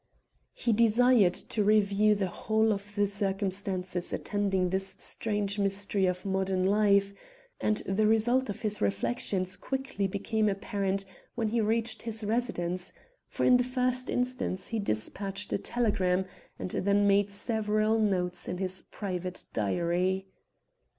[0.55, 6.65] He desired to review the whole of the circumstances attending this strange mystery of modern
[6.65, 7.13] life,
[7.59, 12.91] and the result of his reflections quickly became apparent when he reached his residence,
[13.27, 16.25] for in the first instance he despatched a telegram,
[16.57, 20.25] and then made several notes in his private diary.